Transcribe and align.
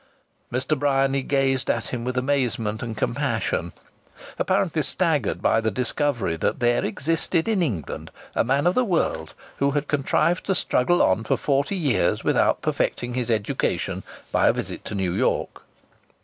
Mr. 0.51 0.75
Bryany 0.79 1.21
gazed 1.21 1.69
at 1.69 1.89
him 1.89 2.03
with 2.03 2.17
amazement 2.17 2.81
and 2.81 2.97
compassion, 2.97 3.71
apparently 4.39 4.81
staggered 4.81 5.43
by 5.43 5.61
the 5.61 5.69
discovery 5.69 6.35
that 6.37 6.59
there 6.59 6.83
existed 6.83 7.47
in 7.47 7.61
England 7.61 8.09
a 8.33 8.43
man 8.43 8.65
of 8.65 8.73
the 8.73 8.83
world 8.83 9.35
who 9.57 9.69
had 9.77 9.87
contrived 9.87 10.43
to 10.47 10.55
struggle 10.55 11.03
on 11.03 11.23
for 11.23 11.37
forty 11.37 11.77
years 11.77 12.23
without 12.23 12.63
perfecting 12.63 13.13
his 13.13 13.29
education 13.29 14.01
by 14.31 14.47
a 14.47 14.53
visit 14.53 14.83
to 14.85 14.95
New 14.95 15.11
York. 15.13 15.61